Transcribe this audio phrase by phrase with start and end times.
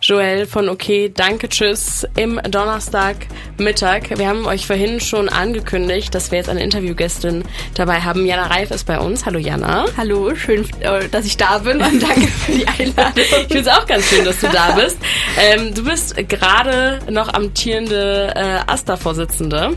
[0.00, 4.16] Joel von OK, danke, tschüss im Donnerstagmittag.
[4.16, 7.42] Wir haben euch vorhin schon angekündigt, dass wir jetzt eine Interviewgästin
[7.74, 8.24] dabei haben.
[8.24, 9.26] Jana Reif ist bei uns.
[9.26, 9.86] Hallo Jana.
[9.96, 13.12] Hallo, schön, äh, dass ich da bin und danke für die Einladung.
[13.16, 14.98] ich finde es auch ganz schön, dass du da bist.
[15.36, 19.76] Ähm, du bist gerade noch amtierende äh, AStA-Vorsitzende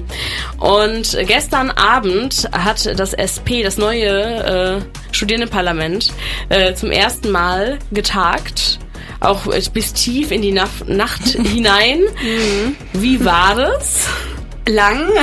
[0.59, 6.13] und gestern Abend hat das SP, das neue äh, Studierendenparlament,
[6.49, 8.79] äh, zum ersten Mal getagt
[9.21, 11.99] auch bis tief in die Nacht, Nacht hinein.
[11.99, 12.75] Mhm.
[12.93, 14.00] Wie war das?
[14.67, 15.01] Lang.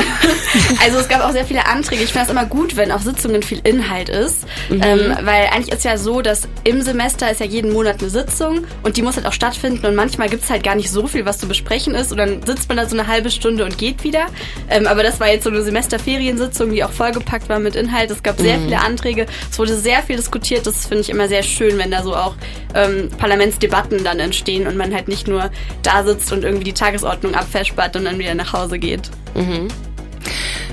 [0.84, 2.02] Also es gab auch sehr viele Anträge.
[2.02, 4.46] Ich finde es immer gut, wenn auf Sitzungen viel Inhalt ist.
[4.70, 4.82] Mhm.
[4.82, 8.64] Ähm, weil eigentlich ist ja so, dass im Semester ist ja jeden Monat eine Sitzung
[8.82, 11.26] und die muss halt auch stattfinden und manchmal gibt es halt gar nicht so viel,
[11.26, 14.04] was zu besprechen ist und dann sitzt man da so eine halbe Stunde und geht
[14.04, 14.26] wieder.
[14.70, 18.10] Ähm, aber das war jetzt so eine Semesterferiensitzung, die auch vollgepackt war mit Inhalt.
[18.10, 18.64] Es gab sehr mhm.
[18.64, 19.26] viele Anträge.
[19.50, 20.66] Es wurde sehr viel diskutiert.
[20.66, 22.34] Das finde ich immer sehr schön, wenn da so auch
[22.74, 25.50] ähm, Parlamentsdebatten dann entstehen und man halt nicht nur
[25.82, 29.10] da sitzt und irgendwie die Tagesordnung abverspart und dann wieder nach Hause geht.
[29.34, 29.68] Mhm.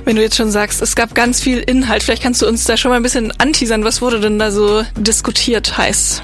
[0.06, 2.78] Wenn du jetzt schon sagst, es gab ganz viel Inhalt, vielleicht kannst du uns da
[2.78, 3.84] schon mal ein bisschen anteasern.
[3.84, 6.22] Was wurde denn da so diskutiert heiß?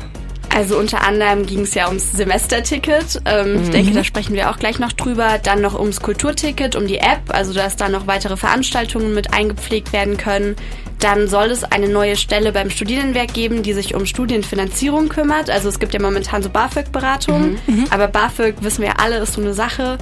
[0.53, 3.21] Also unter anderem ging es ja ums Semesterticket.
[3.25, 3.63] Ähm, mhm.
[3.63, 5.39] Ich denke, da sprechen wir auch gleich noch drüber.
[5.41, 9.93] Dann noch ums Kulturticket, um die App, also dass da noch weitere Veranstaltungen mit eingepflegt
[9.93, 10.55] werden können.
[10.99, 15.49] Dann soll es eine neue Stelle beim Studierendenwerk geben, die sich um Studienfinanzierung kümmert.
[15.49, 17.75] Also es gibt ja momentan so BAföG-Beratungen, mhm.
[17.75, 17.85] mhm.
[17.89, 19.97] aber BAföG, wissen wir alle, ist so eine Sache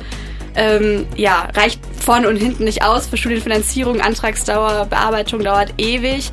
[0.55, 4.01] ähm, ja, reicht vorne und hinten nicht aus für Studienfinanzierung.
[4.01, 6.31] Antragsdauer, Bearbeitung dauert ewig.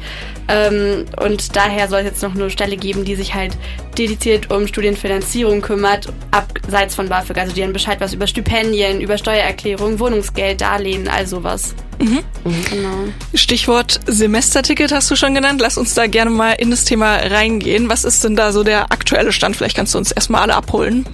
[0.49, 3.57] Ähm, und daher soll es jetzt noch eine Stelle geben, die sich halt
[3.99, 7.39] dediziert um Studienfinanzierung kümmert, abseits von BAföG.
[7.39, 11.75] Also die dann Bescheid was über Stipendien, über Steuererklärung, Wohnungsgeld, Darlehen, all sowas.
[11.99, 12.23] Mhm.
[12.71, 13.09] Genau.
[13.35, 15.61] Stichwort Semesterticket hast du schon genannt.
[15.61, 17.89] Lass uns da gerne mal in das Thema reingehen.
[17.89, 19.57] Was ist denn da so der aktuelle Stand?
[19.57, 21.07] Vielleicht kannst du uns erstmal alle abholen.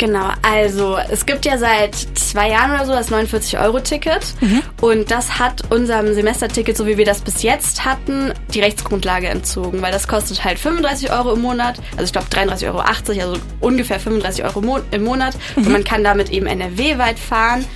[0.00, 4.62] Genau, also es gibt ja seit zwei Jahren oder so das 49-Euro-Ticket mhm.
[4.80, 9.82] und das hat unserem Semesterticket, so wie wir das bis jetzt hatten, die Rechtsgrundlage entzogen,
[9.82, 14.00] weil das kostet halt 35 Euro im Monat, also ich glaube 33,80 Euro, also ungefähr
[14.00, 15.66] 35 Euro im Monat mhm.
[15.66, 17.66] und man kann damit eben NRW-weit fahren.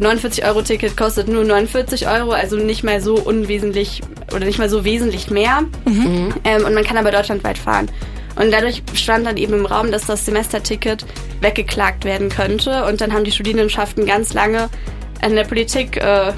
[0.00, 4.02] 49-Euro-Ticket kostet nur 49 Euro, also nicht mal so unwesentlich
[4.32, 5.62] oder nicht mal so wesentlich mehr.
[5.84, 6.32] Mhm.
[6.44, 7.88] Ähm, und man kann aber deutschlandweit fahren.
[8.36, 11.04] Und dadurch stand dann eben im Raum, dass das Semesterticket
[11.40, 12.84] weggeklagt werden könnte.
[12.84, 14.68] Und dann haben die Studierendenschaften ganz lange
[15.22, 16.32] an der Politik äh,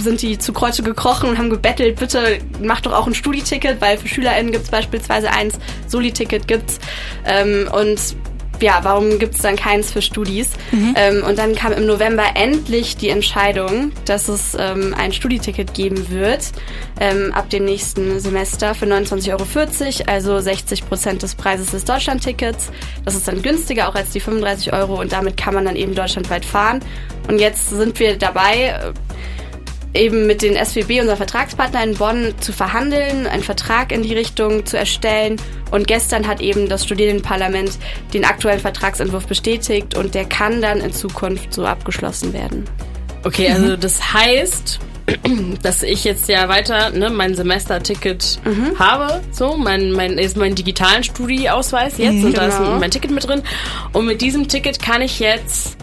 [0.00, 3.98] sind die zu Kreuze gekrochen und haben gebettelt, bitte macht doch auch ein Studieticket, weil
[3.98, 6.78] für SchülerInnen gibt es beispielsweise eins, Soli-Ticket gibt's.
[7.26, 8.00] Ähm, und
[8.62, 10.50] ja, warum gibt es dann keins für Studis?
[10.70, 10.94] Mhm.
[10.96, 16.10] Ähm, und dann kam im November endlich die Entscheidung, dass es ähm, ein Studieticket geben
[16.10, 16.52] wird
[17.00, 22.70] ähm, ab dem nächsten Semester für 29,40 Euro, also 60 Prozent des Preises des Deutschlandtickets.
[23.04, 25.94] Das ist dann günstiger auch als die 35 Euro und damit kann man dann eben
[25.94, 26.80] deutschlandweit fahren.
[27.28, 28.92] Und jetzt sind wir dabei, äh,
[29.94, 34.64] eben mit den SWB, unserem Vertragspartner in Bonn, zu verhandeln, einen Vertrag in die Richtung
[34.64, 35.36] zu erstellen.
[35.72, 37.78] Und gestern hat eben das Studierendenparlament
[38.14, 42.64] den aktuellen Vertragsentwurf bestätigt und der kann dann in Zukunft so abgeschlossen werden.
[43.24, 44.80] Okay, also das heißt,
[45.62, 48.78] dass ich jetzt ja weiter ne, mein Semesterticket mhm.
[48.78, 52.78] habe, so mein mein ist mein digitalen Studieausweis jetzt mhm, und da ist genau.
[52.78, 53.42] mein Ticket mit drin
[53.92, 55.76] und mit diesem Ticket kann ich jetzt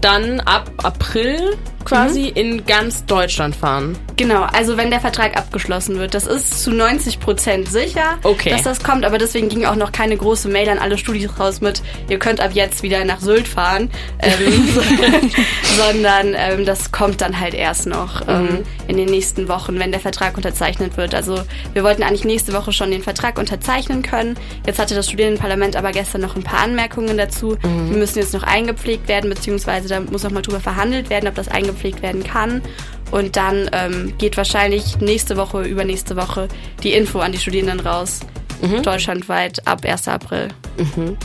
[0.00, 2.36] dann ab April quasi mhm.
[2.36, 3.96] in ganz Deutschland fahren.
[4.16, 6.14] Genau, also wenn der Vertrag abgeschlossen wird.
[6.14, 8.50] Das ist zu 90 Prozent sicher, okay.
[8.50, 11.60] dass das kommt, aber deswegen ging auch noch keine große Mail an alle Studis raus
[11.60, 13.90] mit, ihr könnt ab jetzt wieder nach Sylt fahren,
[14.20, 14.68] ähm,
[15.76, 18.58] sondern ähm, das kommt dann halt erst noch ähm, mhm.
[18.88, 21.14] in den nächsten Wochen, wenn der Vertrag unterzeichnet wird.
[21.14, 21.42] Also
[21.72, 24.36] wir wollten eigentlich nächste Woche schon den Vertrag unterzeichnen können.
[24.66, 27.56] Jetzt hatte das Studierendenparlament aber gestern noch ein paar Anmerkungen dazu.
[27.62, 27.90] Mhm.
[27.92, 31.34] Die müssen jetzt noch eingepflegt werden, beziehungsweise da muss noch mal drüber verhandelt werden, ob
[31.34, 32.62] das eingepflegt gepflegt werden kann.
[33.10, 36.48] Und dann ähm, geht wahrscheinlich nächste Woche, übernächste Woche
[36.82, 38.20] die Info an die Studierenden raus.
[38.60, 38.82] Mhm.
[38.82, 40.08] Deutschlandweit ab 1.
[40.08, 40.48] April.
[40.76, 41.16] Mhm.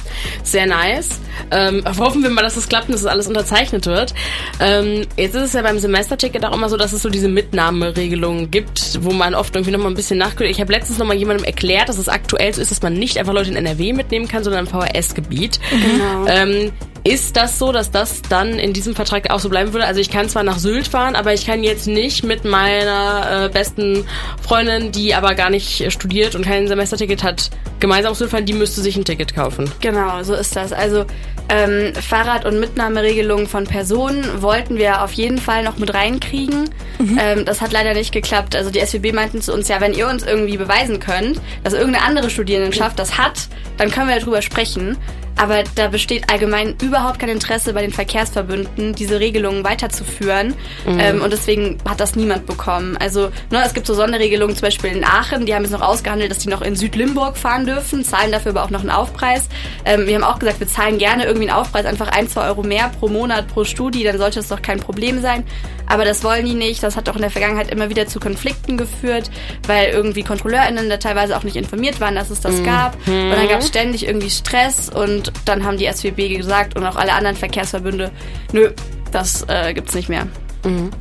[0.43, 1.19] Sehr nice.
[1.51, 4.13] Ähm, hoffen wir mal, dass es das klappt und dass es alles unterzeichnet wird.
[4.59, 8.51] Ähm, jetzt ist es ja beim Semesterticket auch immer so, dass es so diese Mitnahmeregelungen
[8.51, 10.49] gibt, wo man oft irgendwie nochmal ein bisschen nachguckt.
[10.49, 13.33] Ich habe letztens nochmal jemandem erklärt, dass es aktuell so ist, dass man nicht einfach
[13.33, 15.59] Leute in NRW mitnehmen kann, sondern im VHS-Gebiet.
[15.69, 16.25] Genau.
[16.27, 16.71] Ähm,
[17.03, 19.85] ist das so, dass das dann in diesem Vertrag auch so bleiben würde?
[19.85, 23.49] Also ich kann zwar nach Sylt fahren, aber ich kann jetzt nicht mit meiner äh,
[23.49, 24.05] besten
[24.41, 27.49] Freundin, die aber gar nicht studiert und kein Semesterticket hat,
[27.79, 28.45] gemeinsam auf Sylt fahren.
[28.45, 29.71] Die müsste sich ein Ticket kaufen.
[29.79, 30.73] Genau, so ist das.
[30.73, 31.05] Also
[31.49, 36.69] ähm, Fahrrad- und Mitnahmeregelungen von Personen wollten wir auf jeden Fall noch mit reinkriegen.
[36.99, 37.19] Mhm.
[37.19, 38.55] Ähm, das hat leider nicht geklappt.
[38.55, 42.05] Also die SWB meinten zu uns, ja, wenn ihr uns irgendwie beweisen könnt, dass irgendeine
[42.05, 43.47] andere Studierendenschaft das hat,
[43.77, 44.97] dann können wir darüber sprechen.
[45.35, 50.55] Aber da besteht allgemein überhaupt kein Interesse bei den Verkehrsverbünden, diese Regelungen weiterzuführen.
[50.85, 50.99] Mhm.
[50.99, 52.97] Ähm, und deswegen hat das niemand bekommen.
[52.97, 56.31] Also ne, es gibt so Sonderregelungen, zum Beispiel in Aachen, die haben jetzt noch ausgehandelt,
[56.31, 59.49] dass die noch in Südlimburg fahren dürfen, zahlen dafür aber auch noch einen Aufpreis.
[59.85, 62.63] Ähm, wir haben auch gesagt, wir zahlen gerne irgendwie einen Aufpreis, einfach ein, zwei Euro
[62.63, 65.43] mehr pro Monat, pro Studie, dann sollte es doch kein Problem sein.
[65.89, 66.83] Aber das wollen die nicht.
[66.83, 69.31] Das hat auch in der Vergangenheit immer wieder zu Konflikten geführt,
[69.65, 72.65] weil irgendwie KontrolleurInnen da teilweise auch nicht informiert waren, dass es das mhm.
[72.65, 72.95] gab.
[73.07, 76.95] Und dann gab es ständig irgendwie Stress und dann haben die SWB gesagt und auch
[76.95, 78.11] alle anderen Verkehrsverbünde,
[78.51, 78.71] nö,
[79.11, 80.27] das äh, gibt's nicht mehr.
[80.63, 80.91] Mhm.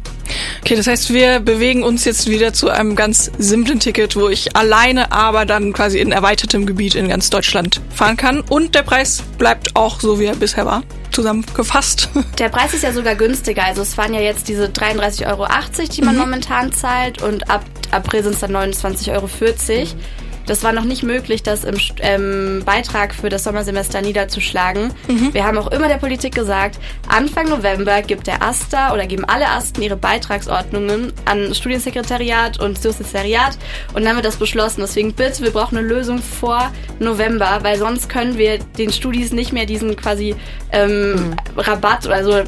[0.60, 4.54] Okay, das heißt, wir bewegen uns jetzt wieder zu einem ganz simplen Ticket, wo ich
[4.56, 8.40] alleine, aber dann quasi in erweitertem Gebiet in ganz Deutschland fahren kann.
[8.42, 12.10] Und der Preis bleibt auch so, wie er bisher war zusammengefasst.
[12.38, 13.64] Der Preis ist ja sogar günstiger.
[13.64, 15.46] Also es waren ja jetzt diese 33,80 Euro,
[15.90, 16.20] die man mhm.
[16.20, 19.28] momentan zahlt und ab April sind es dann 29,40 Euro.
[20.48, 24.92] Das war noch nicht möglich, das im ähm, Beitrag für das Sommersemester niederzuschlagen.
[25.06, 25.34] Mhm.
[25.34, 29.48] Wir haben auch immer der Politik gesagt, Anfang November gibt der AStA oder geben alle
[29.50, 33.58] Asten ihre Beitragsordnungen an Studiensekretariat und Justizariat
[33.92, 34.80] und dann wird das beschlossen.
[34.80, 39.52] Deswegen bitte, wir brauchen eine Lösung vor November, weil sonst können wir den Studis nicht
[39.52, 40.34] mehr diesen quasi
[40.72, 41.36] ähm, mhm.
[41.56, 42.42] Rabatt oder so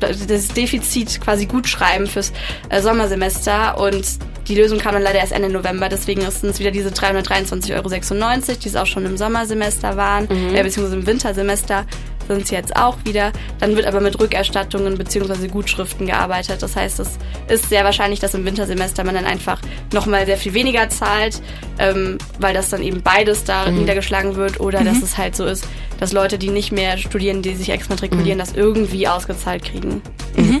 [0.00, 2.32] das Defizit quasi gut schreiben fürs
[2.70, 4.04] äh, Sommersemester und
[4.52, 7.88] die Lösung kam dann leider erst Ende November, deswegen sind es wieder diese 323,96 Euro,
[7.88, 10.54] die es auch schon im Sommersemester waren, mhm.
[10.54, 11.86] äh, beziehungsweise im Wintersemester
[12.28, 13.32] sind es jetzt auch wieder.
[13.60, 16.62] Dann wird aber mit Rückerstattungen beziehungsweise Gutschriften gearbeitet.
[16.62, 17.18] Das heißt, es
[17.48, 19.58] ist sehr wahrscheinlich, dass im Wintersemester man dann einfach
[19.94, 21.40] nochmal sehr viel weniger zahlt,
[21.78, 23.78] ähm, weil das dann eben beides da mhm.
[23.78, 24.84] niedergeschlagen wird oder mhm.
[24.84, 25.66] dass es halt so ist,
[25.98, 28.42] dass Leute, die nicht mehr studieren, die sich exmatrikulieren, mhm.
[28.42, 30.02] das irgendwie ausgezahlt kriegen.
[30.36, 30.60] Mhm.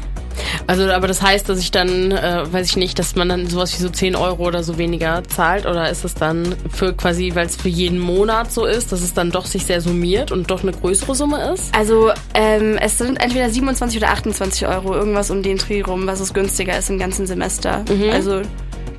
[0.66, 3.76] Also, aber das heißt, dass ich dann, äh, weiß ich nicht, dass man dann sowas
[3.78, 5.66] wie so 10 Euro oder so weniger zahlt?
[5.66, 9.14] Oder ist es dann für quasi, weil es für jeden Monat so ist, dass es
[9.14, 11.74] dann doch sich sehr summiert und doch eine größere Summe ist?
[11.74, 16.20] Also, ähm, es sind entweder 27 oder 28 Euro, irgendwas um den Dreh rum, was
[16.20, 17.84] es günstiger ist im ganzen Semester.
[17.88, 18.10] Mhm.
[18.10, 18.42] Also,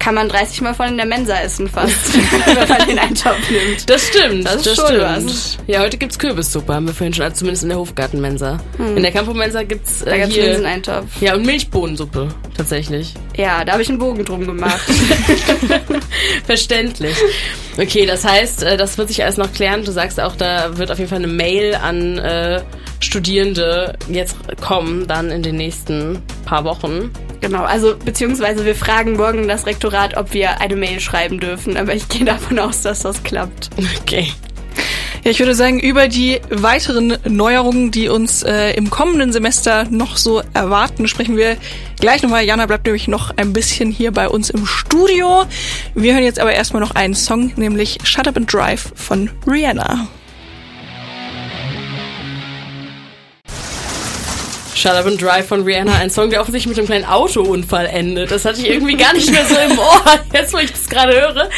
[0.04, 2.14] kann man 30 Mal von in der Mensa essen fast,
[2.46, 3.90] wenn man den Eintopf nimmt.
[3.90, 5.00] Das stimmt, das, das stimmt.
[5.00, 5.58] Was.
[5.66, 8.60] Ja, heute gibt's Kürbissuppe, haben wir vorhin schon, also zumindest in der Hofgartenmensa.
[8.76, 8.98] Hm.
[8.98, 10.48] In der Campo-Mensa gibt's äh, da gibt's hier...
[10.48, 11.22] Linseneintopf.
[11.22, 12.28] Ja, und Milchbohnensuppe,
[12.58, 13.14] tatsächlich.
[13.38, 14.82] Ja, da habe ich einen Bogen drum gemacht.
[16.46, 17.16] Verständlich.
[17.78, 19.86] Okay, das heißt, äh, das wird sich alles noch klären.
[19.86, 22.18] Du sagst auch, da wird auf jeden Fall eine Mail an...
[22.18, 22.62] Äh,
[23.04, 27.12] Studierende jetzt kommen, dann in den nächsten paar Wochen.
[27.42, 31.94] Genau, also beziehungsweise wir fragen morgen das Rektorat, ob wir eine Mail schreiben dürfen, aber
[31.94, 33.70] ich gehe davon aus, dass das klappt.
[34.02, 34.28] Okay.
[35.24, 40.18] Ja, ich würde sagen, über die weiteren Neuerungen, die uns äh, im kommenden Semester noch
[40.18, 41.56] so erwarten, sprechen wir
[41.98, 42.44] gleich nochmal.
[42.44, 45.46] Jana bleibt nämlich noch ein bisschen hier bei uns im Studio.
[45.96, 50.10] Wir hören jetzt aber erstmal noch einen Song, nämlich Shut Up and Drive von Rihanna.
[54.84, 58.32] Shut Up and Drive von Rihanna, ein Song, der offensichtlich mit einem kleinen Autounfall endet.
[58.32, 60.04] Das hatte ich irgendwie gar nicht mehr so im Ohr,
[60.34, 61.50] jetzt wo ich das gerade höre.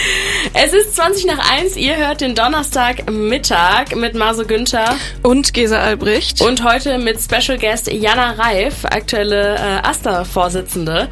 [0.54, 6.40] Es ist 20 nach 1, ihr hört den Donnerstagmittag mit Marso Günther und Gesa Albrecht
[6.42, 11.10] und heute mit Special Guest Jana Reif, aktuelle äh, AStA-Vorsitzende.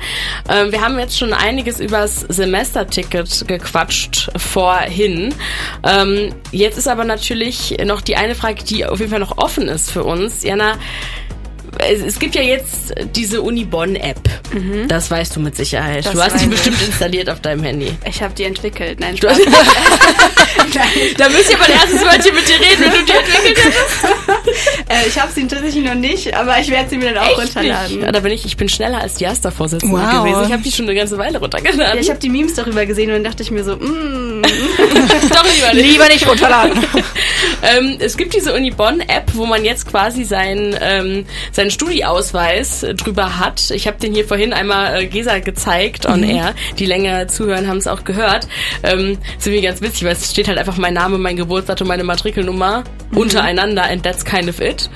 [0.49, 5.33] Ähm, wir haben jetzt schon einiges übers Semesterticket gequatscht vorhin.
[5.81, 9.67] Ähm, jetzt ist aber natürlich noch die eine Frage, die auf jeden Fall noch offen
[9.67, 10.43] ist für uns.
[10.43, 10.77] Jana,
[11.79, 14.19] es gibt ja jetzt diese Unibon-App.
[14.53, 14.87] Mhm.
[14.87, 16.05] Das weißt du mit Sicherheit.
[16.05, 17.91] Das du hast die bestimmt installiert auf deinem Handy.
[18.07, 18.99] Ich habe die entwickelt.
[18.99, 19.37] Nein, Spaß.
[21.17, 24.89] da müsste ich aber erstes Mal mit dir reden, wenn du die entwickelt hättest.
[24.89, 27.55] äh, ich habe sie tatsächlich noch nicht, aber ich werde sie mir dann auch Echt
[27.55, 28.01] runterladen.
[28.01, 30.23] Ja, da bin ich, ich bin schneller als die Asta-Vorsitzende wow.
[30.23, 30.43] gewesen.
[30.45, 31.95] Ich habe die schon eine ganze Weile runtergeladen.
[31.95, 34.41] Ja, ich habe die Memes darüber gesehen und dann dachte ich mir so, mm.
[34.43, 35.91] Doch lieber nicht.
[35.91, 36.83] Lieber nicht runterladen.
[37.63, 42.93] Ähm, es gibt diese Unibon-App, wo man jetzt quasi sein, ähm, sein seinen Studieausweis äh,
[42.93, 43.71] drüber hat.
[43.71, 46.29] Ich habe den hier vorhin einmal äh, Gesa gezeigt on mhm.
[46.29, 46.55] air.
[46.77, 48.47] Die länger zuhören, haben es auch gehört.
[48.83, 52.03] Ähm, ist irgendwie ganz witzig, weil es steht halt einfach mein Name, mein Geburtsdatum, meine
[52.03, 53.17] Matrikelnummer mhm.
[53.17, 54.89] untereinander and that's kind of it.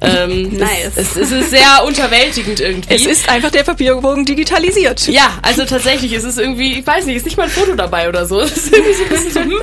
[0.00, 0.92] Ähm, nice.
[0.94, 2.94] Es, es, ist sehr unterwältigend irgendwie.
[2.94, 5.08] Es ist einfach der Papierbogen digitalisiert.
[5.08, 8.08] Ja, also tatsächlich, es ist irgendwie, ich weiß nicht, ist nicht mal ein Foto dabei
[8.08, 8.40] oder so.
[8.52, 9.62] Es ist irgendwie so ein bisschen so, hm.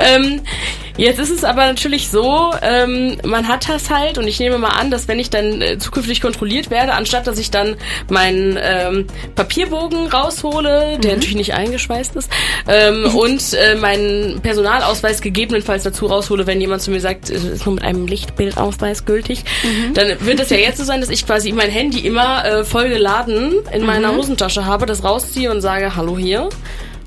[0.00, 0.40] ähm,
[0.96, 4.70] Jetzt ist es aber natürlich so, ähm, man hat das halt und ich nehme mal
[4.70, 7.76] an, dass wenn ich dann äh, zukünftig kontrolliert werde, anstatt dass ich dann
[8.10, 11.16] meinen ähm, Papierbogen raushole, der mhm.
[11.16, 12.30] natürlich nicht eingeschweißt ist,
[12.68, 17.64] ähm, und äh, meinen Personalausweis gegebenenfalls dazu raushole, wenn jemand zu mir sagt, es ist
[17.64, 19.94] nur mit einem Lichtbildausweis gültig, mhm.
[19.94, 22.88] dann wird es ja jetzt so sein, dass ich quasi mein Handy immer äh, voll
[22.88, 24.18] geladen in meiner mhm.
[24.18, 26.48] Hosentasche habe, das rausziehe und sage, hallo hier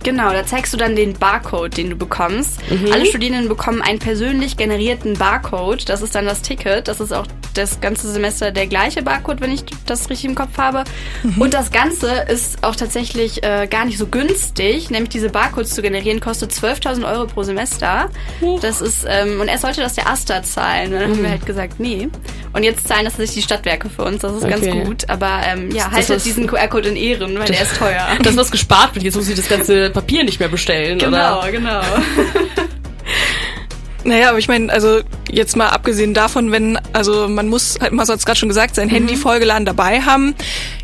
[0.04, 2.60] Genau, da zeigst du dann den Barcode, den du bekommst.
[2.70, 2.92] Mhm.
[2.92, 5.90] Alle Studierenden bekommen einen persönlich generierten Barcode.
[5.90, 6.88] Das ist dann das Ticket.
[6.88, 7.25] Das ist auch
[7.57, 10.83] das ganze Semester der gleiche Barcode, wenn ich das richtig im Kopf habe.
[11.24, 11.41] Mhm.
[11.41, 14.89] Und das Ganze ist auch tatsächlich äh, gar nicht so günstig.
[14.91, 18.09] Nämlich diese Barcodes zu generieren kostet 12.000 Euro pro Semester.
[18.62, 20.93] Das ist ähm, und er sollte das der Asta zahlen.
[20.93, 22.07] Und dann haben wir halt gesagt, nee.
[22.53, 24.21] Und jetzt zahlen das sich die Stadtwerke für uns.
[24.21, 24.83] Das ist ganz Okay.
[24.83, 25.09] gut.
[25.09, 28.07] Aber ähm, ja, haltet diesen QR-Code in Ehren, weil der ist teuer.
[28.24, 31.51] Das, was gespart wird, jetzt muss ich das ganze Papier nicht mehr bestellen, Genau, oder?
[31.51, 31.81] genau.
[34.03, 35.01] Naja, aber ich meine, also
[35.36, 38.89] jetzt mal abgesehen davon, wenn, also man muss halt, hat es gerade schon gesagt, sein
[38.89, 40.34] Handy vollgeladen dabei haben.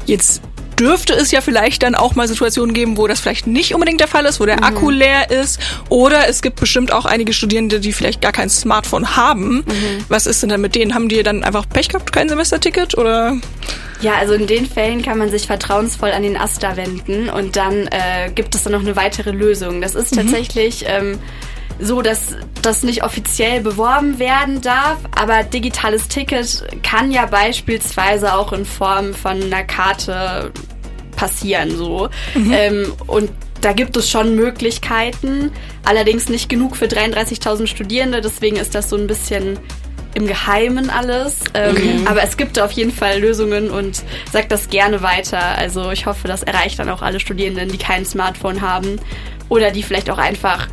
[0.05, 0.41] Jetzt
[0.77, 4.07] dürfte es ja vielleicht dann auch mal Situationen geben, wo das vielleicht nicht unbedingt der
[4.07, 5.59] Fall ist, wo der Akku leer ist.
[5.89, 9.63] Oder es gibt bestimmt auch einige Studierende, die vielleicht gar kein Smartphone haben.
[10.09, 10.95] Was ist denn dann mit denen?
[10.95, 12.97] Haben die dann einfach Pech gehabt, kein Semesterticket?
[12.97, 13.37] Oder?
[14.01, 17.87] Ja, also in den Fällen kann man sich vertrauensvoll an den Asta wenden und dann
[17.87, 19.81] äh, gibt es dann noch eine weitere Lösung.
[19.81, 21.19] Das ist tatsächlich ähm,
[21.79, 28.53] so, dass das nicht offiziell beworben werden darf, aber digitales Ticket kann ja beispielsweise auch
[28.53, 30.51] in Form von einer Karte
[31.15, 32.09] passieren so.
[32.35, 33.29] Ähm, und
[33.61, 35.51] da gibt es schon Möglichkeiten,
[35.83, 39.59] allerdings nicht genug für 33.000 Studierende, deswegen ist das so ein bisschen
[40.13, 41.39] im Geheimen alles.
[41.53, 45.39] Ähm, Aber es gibt auf jeden Fall Lösungen und sagt das gerne weiter.
[45.39, 48.99] Also ich hoffe, das erreicht dann auch alle Studierenden, die kein Smartphone haben
[49.47, 50.67] oder die vielleicht auch einfach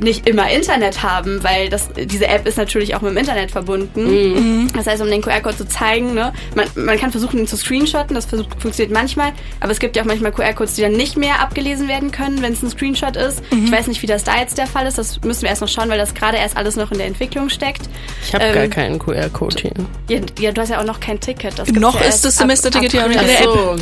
[0.00, 4.70] nicht immer Internet haben, weil das, diese App ist natürlich auch mit dem Internet verbunden.
[4.74, 8.14] Das heißt, um den QR-Code zu zeigen, ne, man, man kann versuchen, ihn zu screenshotten,
[8.14, 11.88] das funktioniert manchmal, aber es gibt ja auch manchmal QR-Codes, die dann nicht mehr abgelesen
[11.88, 13.42] werden können, wenn es ein Screenshot ist.
[13.50, 15.68] Ich weiß nicht, wie das da jetzt der Fall ist, das müssen wir erst noch
[15.68, 17.82] schauen, weil das gerade erst alles noch in der Entwicklung steckt.
[18.26, 19.72] Ich habe Ähm, gar keinen QR-Code hier.
[20.08, 21.54] Ja, ja, du hast ja auch noch kein Ticket.
[21.78, 23.76] Noch ja ist das Semesterticket ja nicht in der so.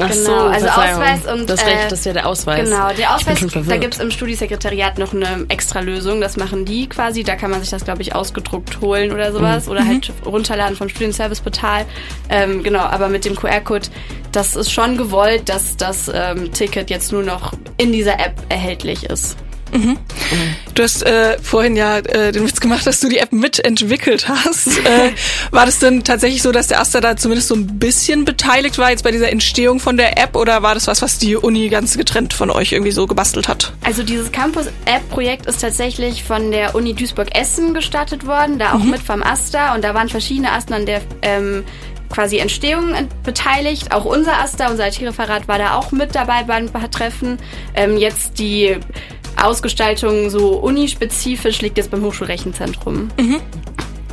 [0.00, 1.02] Ach Genau, so, also Verzeihung.
[1.02, 2.68] Ausweis und, Das äh, Recht, das ist ja der Ausweis.
[2.68, 3.80] Genau, der Ausweis, da verwirrt.
[3.80, 6.20] gibt's im Studiesekretariat noch eine extra Lösung.
[6.20, 7.22] Das machen die quasi.
[7.22, 9.68] Da kann man sich das, glaube ich, ausgedruckt holen oder sowas.
[9.68, 11.84] Oder halt runterladen vom Studienserviceportal.
[12.28, 13.88] Ähm, genau, aber mit dem QR-Code,
[14.32, 19.04] das ist schon gewollt, dass das ähm, Ticket jetzt nur noch in dieser App erhältlich
[19.04, 19.36] ist.
[20.74, 24.68] Du hast äh, vorhin ja äh, den Witz gemacht, dass du die App mitentwickelt hast.
[24.84, 25.10] äh,
[25.50, 28.90] war das denn tatsächlich so, dass der Asta da zumindest so ein bisschen beteiligt war
[28.90, 31.96] jetzt bei dieser Entstehung von der App oder war das was, was die Uni ganz
[31.96, 33.72] getrennt von euch irgendwie so gebastelt hat?
[33.84, 39.22] Also dieses Campus-App-Projekt ist tatsächlich von der Uni Duisburg-Essen gestartet worden, da auch mit vom
[39.22, 41.64] AStA und da waren verschiedene Asten an der ähm,
[42.10, 43.92] quasi Entstehung ent- beteiligt.
[43.92, 47.38] Auch unser AStA, unser IT-Referat war da auch mit dabei beim Treffen.
[47.74, 48.76] Ähm, jetzt die
[49.44, 53.10] Ausgestaltung so unispezifisch liegt jetzt beim Hochschulrechenzentrum.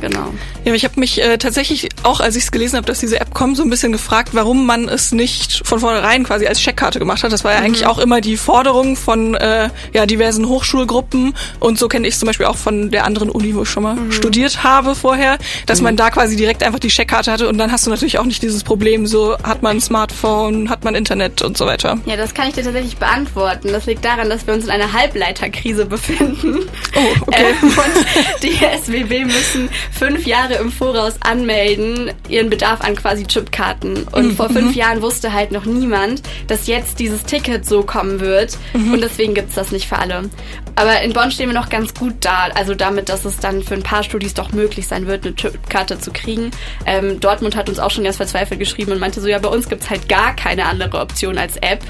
[0.00, 0.34] Genau.
[0.64, 3.34] Ja, ich habe mich äh, tatsächlich auch, als ich es gelesen habe, dass diese App
[3.34, 7.22] kommt, so ein bisschen gefragt, warum man es nicht von vornherein quasi als Checkkarte gemacht
[7.22, 7.32] hat.
[7.32, 11.88] Das war ja eigentlich auch immer die Forderung von äh, ja, diversen Hochschulgruppen und so
[11.88, 14.94] kenne ich zum Beispiel auch von der anderen Uni, wo ich schon mal studiert habe
[14.94, 18.18] vorher, dass man da quasi direkt einfach die Checkkarte hatte und dann hast du natürlich
[18.18, 21.98] auch nicht dieses Problem, so hat man ein Smartphone, hat man Internet und so weiter.
[22.06, 23.72] Ja, das kann ich dir tatsächlich beantworten.
[23.72, 26.60] Das liegt daran, dass wir uns in einer Halbleiterkrise befinden.
[26.96, 27.42] Oh, okay.
[27.42, 31.91] Ähm, und die SWB müssen fünf Jahre im Voraus anmelden,
[32.28, 34.04] ihren Bedarf an quasi Chipkarten.
[34.12, 38.58] Und vor fünf Jahren wusste halt noch niemand, dass jetzt dieses Ticket so kommen wird.
[38.92, 40.30] Und deswegen gibt's das nicht für alle.
[40.74, 42.48] Aber in Bonn stehen wir noch ganz gut da.
[42.54, 45.98] Also damit, dass es dann für ein paar Studis doch möglich sein wird, eine Chipkarte
[45.98, 46.50] zu kriegen.
[46.86, 49.68] Ähm, Dortmund hat uns auch schon ganz verzweifelt geschrieben und meinte so, ja, bei uns
[49.68, 51.82] gibt's halt gar keine andere Option als App.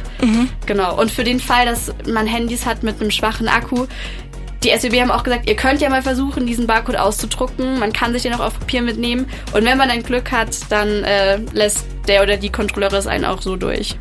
[0.66, 0.98] Genau.
[1.00, 3.86] Und für den Fall, dass man Handys hat mit einem schwachen Akku,
[4.64, 7.78] die SWB haben auch gesagt, ihr könnt ja mal versuchen, diesen Barcode auszudrucken.
[7.78, 9.26] Man kann sich den auch auf Papier mitnehmen.
[9.52, 13.24] Und wenn man dann Glück hat, dann äh, lässt der oder die Kontrolleure es einen
[13.24, 13.96] auch so durch.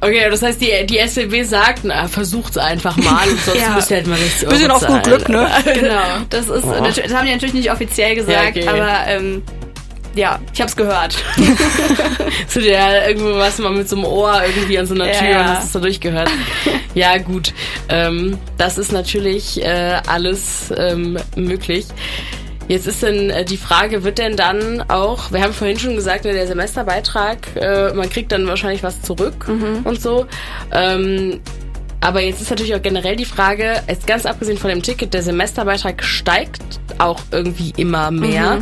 [0.00, 3.70] Okay, das heißt, die, die SWB sagt, na, versucht's einfach mal, sonst Ja.
[3.70, 5.48] müsst ihr halt mal richtig Bisschen auf gut Glück, ne?
[5.74, 6.00] Genau.
[6.30, 8.68] Das ist, natür- das haben die natürlich nicht offiziell gesagt, Ja, okay.
[8.68, 9.42] aber ähm,
[10.16, 11.16] ja, ich hab's gehört.
[12.48, 15.28] So der irgendwo was mal mit so einem Ohr irgendwie an so einer Ja, Tür
[15.28, 15.40] ja.
[15.40, 16.30] und hast es so durchgehört.
[16.94, 17.52] ja, gut.
[17.88, 21.86] Ähm, das ist natürlich äh, alles ähm, möglich.
[22.68, 26.24] Jetzt ist denn äh, die Frage, wird denn dann auch, wir haben vorhin schon gesagt,
[26.24, 29.46] ne, der Semesterbeitrag, äh, man kriegt dann wahrscheinlich was zurück
[29.84, 30.26] und so.
[30.72, 31.40] Ähm,
[32.00, 35.22] aber jetzt ist natürlich auch generell die Frage, jetzt ganz abgesehen von dem Ticket, der
[35.22, 36.62] Semesterbeitrag steigt
[36.98, 38.58] auch irgendwie immer mehr.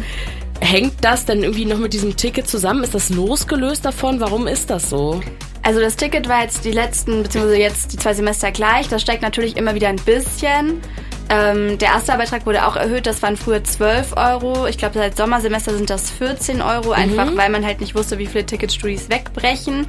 [0.61, 2.85] Hängt das denn irgendwie noch mit diesem Ticket zusammen?
[2.85, 4.21] Ist das losgelöst davon?
[4.21, 5.21] Warum ist das so?
[5.63, 8.89] Also das Ticket war jetzt die letzten, beziehungsweise jetzt die zwei Semester gleich.
[8.89, 10.83] Das steigt natürlich immer wieder ein bisschen.
[11.31, 13.07] Ähm, der erste Beitrag wurde auch erhöht.
[13.07, 14.67] Das waren früher 12 Euro.
[14.67, 16.93] Ich glaube, seit Sommersemester sind das 14 Euro.
[16.93, 19.87] Einfach, weil man halt nicht wusste, wie viele Ticketstudis wegbrechen.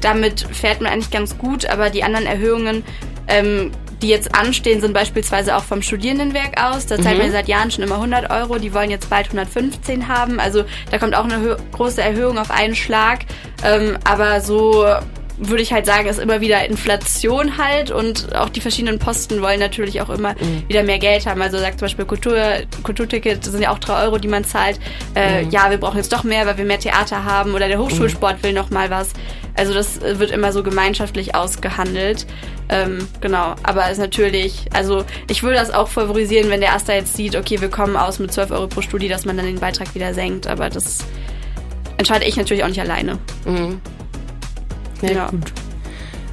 [0.00, 2.84] Damit fährt man eigentlich ganz gut, aber die anderen Erhöhungen
[3.26, 3.72] ähm,
[4.02, 6.86] die jetzt anstehen, sind beispielsweise auch vom Studierendenwerk aus.
[6.86, 7.24] Da zahlt mhm.
[7.24, 8.58] man seit Jahren schon immer 100 Euro.
[8.58, 10.38] Die wollen jetzt bald 115 haben.
[10.38, 13.20] Also da kommt auch eine große Erhöhung auf einen Schlag.
[13.64, 14.84] Ähm, aber so
[15.38, 19.60] würde ich halt sagen, ist immer wieder Inflation halt und auch die verschiedenen Posten wollen
[19.60, 20.64] natürlich auch immer mhm.
[20.68, 21.42] wieder mehr Geld haben.
[21.42, 22.38] Also sagt zum Beispiel Kultur,
[22.82, 24.80] Kulturticket sind ja auch drei Euro, die man zahlt.
[25.14, 25.50] Äh, mhm.
[25.50, 28.42] Ja, wir brauchen jetzt doch mehr, weil wir mehr Theater haben oder der Hochschulsport mhm.
[28.44, 29.12] will noch mal was.
[29.56, 32.26] Also das wird immer so gemeinschaftlich ausgehandelt.
[32.68, 36.92] Ähm, genau, aber es ist natürlich, also ich würde das auch favorisieren, wenn der Asta
[36.92, 39.60] jetzt sieht, okay, wir kommen aus mit 12 Euro pro Studie, dass man dann den
[39.60, 40.98] Beitrag wieder senkt, aber das
[41.96, 43.18] entscheide ich natürlich auch nicht alleine.
[43.44, 43.80] Mhm.
[45.02, 45.26] Ja, ja.
[45.28, 45.52] gut.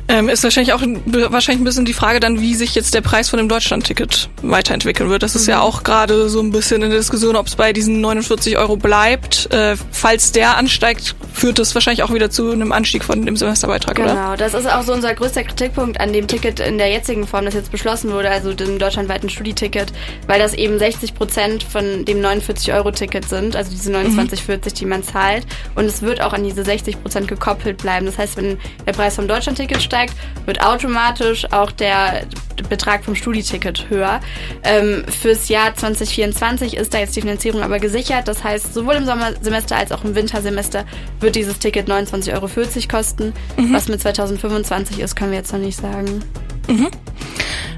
[0.08, 3.30] Ähm, ist wahrscheinlich auch wahrscheinlich ein bisschen die Frage dann, wie sich jetzt der Preis
[3.30, 5.24] von dem Deutschlandticket weiterentwickeln wird.
[5.24, 5.52] Das ist mhm.
[5.52, 8.76] ja auch gerade so ein bisschen in der Diskussion, ob es bei diesen 49 Euro
[8.76, 9.52] bleibt.
[9.54, 13.96] Äh, falls der ansteigt, führt das wahrscheinlich auch wieder zu einem Anstieg von dem Semesterbeitrag,
[13.96, 14.22] genau, oder?
[14.22, 17.46] Genau, das ist auch so unser größter Kritikpunkt an dem Ticket in der jetzigen Form,
[17.46, 19.94] das jetzt beschlossen wurde, also dem deutschlandweiten Studieticket,
[20.28, 24.74] weil das eben 60 Prozent von dem 49-Euro-Ticket sind, also diese 29,40, mhm.
[24.76, 25.46] die man zahlt.
[25.76, 28.06] Und es wird auch an diese 60 Prozent gekoppelt bleiben.
[28.06, 30.14] Das heißt, wenn der Preis vom Deutschlandticket steigt, steigt,
[30.46, 32.26] wird automatisch auch der
[32.70, 34.20] Betrag vom Studieticket höher.
[34.64, 38.28] Ähm, fürs Jahr 2024 ist da jetzt die Finanzierung aber gesichert.
[38.28, 40.86] Das heißt, sowohl im Sommersemester als auch im Wintersemester
[41.20, 42.50] wird dieses Ticket 29,40 Euro
[42.90, 43.34] kosten.
[43.58, 43.74] Mhm.
[43.74, 46.24] Was mit 2025 ist, können wir jetzt noch nicht sagen.
[46.68, 46.90] Mhm.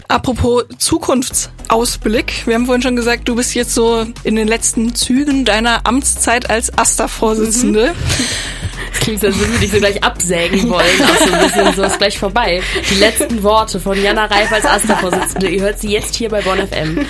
[0.08, 2.46] Apropos Zukunftsausblick.
[2.46, 6.50] Wir haben vorhin schon gesagt, du bist jetzt so in den letzten Zügen deiner Amtszeit
[6.50, 7.94] als AStA-Vorsitzende.
[7.94, 8.65] Mhm.
[9.06, 10.84] Klingt so, als würde ich so gleich absägen wollen.
[11.04, 12.64] Auch so ein bisschen, so ist gleich vorbei.
[12.90, 15.48] Die letzten Worte von Jana Reif als AStA-Vorsitzende.
[15.48, 17.06] Ihr hört sie jetzt hier bei Bonn FM.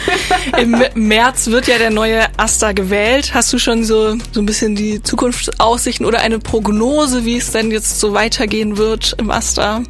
[0.59, 3.33] Im März wird ja der neue AStA gewählt.
[3.33, 7.71] Hast du schon so, so ein bisschen die Zukunftsaussichten oder eine Prognose, wie es denn
[7.71, 9.81] jetzt so weitergehen wird im AStA?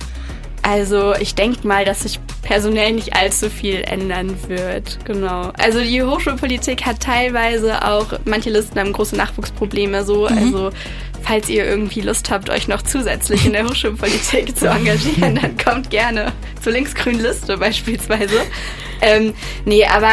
[0.67, 4.97] Also ich denke mal, dass sich personell nicht allzu viel ändern wird.
[5.05, 5.51] Genau.
[5.59, 10.27] Also die Hochschulpolitik hat teilweise auch, manche Listen haben große Nachwuchsprobleme so.
[10.27, 10.37] Mhm.
[10.37, 10.71] Also
[11.25, 15.89] falls ihr irgendwie Lust habt, euch noch zusätzlich in der Hochschulpolitik zu engagieren, dann kommt
[15.89, 18.41] gerne zur linksgrünen Liste beispielsweise.
[19.01, 19.33] Ähm,
[19.65, 20.11] nee, aber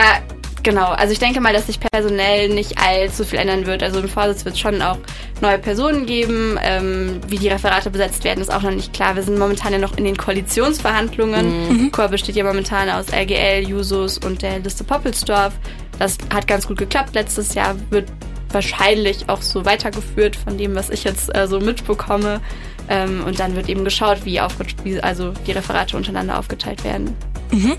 [0.63, 3.83] genau, also ich denke mal, dass sich personell nicht allzu viel ändern wird.
[3.83, 4.99] Also im Vorsitz wird es schon auch
[5.41, 6.59] neue Personen geben.
[6.63, 9.15] Ähm, wie die Referate besetzt werden, ist auch noch nicht klar.
[9.15, 11.69] Wir sind momentan ja noch in den Koalitionsverhandlungen.
[11.69, 11.93] Mhm.
[11.93, 15.53] Chor besteht ja momentan aus LGL, Jusos und der Liste Poppelsdorf.
[15.99, 18.09] Das hat ganz gut geklappt letztes Jahr, wird
[18.55, 22.41] wahrscheinlich auch so weitergeführt von dem, was ich jetzt äh, so mitbekomme.
[22.89, 24.41] Ähm, und dann wird eben geschaut, wie,
[24.85, 27.17] wie also die Referate untereinander aufgeteilt werden.
[27.51, 27.77] Mhm.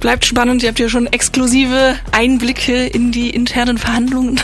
[0.00, 0.62] Es bleibt spannend.
[0.62, 4.40] Ihr habt ja schon exklusive Einblicke in die internen Verhandlungen.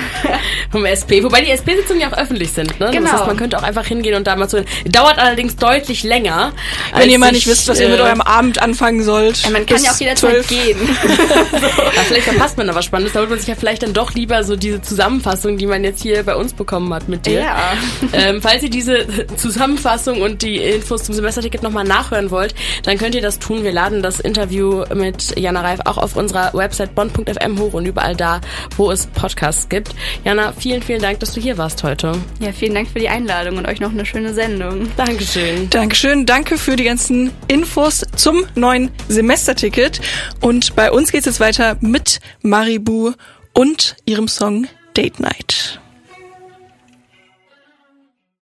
[0.70, 1.18] Vom SP.
[1.24, 2.78] Wobei die SP-Sitzungen ja auch öffentlich sind.
[2.78, 2.90] Ne?
[2.92, 3.02] Genau.
[3.02, 4.64] Das heißt, man könnte auch einfach hingehen und da mal zu.
[4.84, 6.52] Dauert allerdings deutlich länger.
[6.94, 9.38] Wenn ihr mal nicht wisst, was ihr mit äh, eurem Abend anfangen sollt.
[9.38, 10.78] Ja, man kann ja auch jederzeit gehen.
[10.78, 11.66] so.
[11.66, 13.14] ja, vielleicht verpasst man da was Spannendes.
[13.14, 16.02] Da holt man sich ja vielleicht dann doch lieber so diese Zusammenfassung, die man jetzt
[16.04, 17.40] hier bei uns bekommen hat mit dir.
[17.40, 17.72] Ja.
[18.12, 22.54] Ähm, falls ihr diese Zusammenfassung und die Infos zum Semesterticket nochmal nachhören wollt,
[22.84, 23.64] dann könnt ihr das tun.
[23.64, 28.16] Wir laden das Interview mit Jana Reif auch auf unserer Website bond.fm hoch und überall
[28.16, 28.40] da,
[28.76, 29.94] wo es Podcasts gibt.
[30.24, 32.12] Jana, vielen, vielen Dank, dass du hier warst heute.
[32.40, 34.88] Ja, vielen Dank für die Einladung und euch noch eine schöne Sendung.
[34.96, 35.70] Dankeschön.
[35.70, 36.26] Dankeschön.
[36.26, 40.00] Danke für die ganzen Infos zum neuen Semesterticket.
[40.40, 43.12] Und bei uns geht es jetzt weiter mit Maribu
[43.52, 45.80] und ihrem Song Date Night.